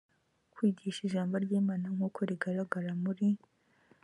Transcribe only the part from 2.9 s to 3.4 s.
muri